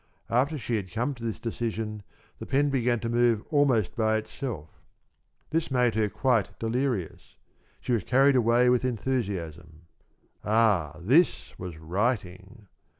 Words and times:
After 0.31 0.57
she 0.57 0.77
had 0.77 0.91
come 0.91 1.13
to 1.13 1.23
this 1.23 1.39
decision, 1.39 2.01
the 2.39 2.47
pen 2.47 2.71
began 2.71 2.99
to 3.01 3.07
move 3.07 3.43
almost 3.51 3.95
by 3.95 4.17
itself. 4.17 4.81
This 5.51 5.69
made 5.69 5.93
her 5.93 6.09
quite 6.09 6.57
delirious. 6.57 7.37
She 7.81 7.93
was 7.93 8.01
carried 8.03 8.35
away 8.35 8.67
with 8.67 8.83
enthusiasm. 8.83 9.81
Ah, 10.43 10.97
this 11.03 11.53
was 11.59 11.77
writing! 11.77 12.65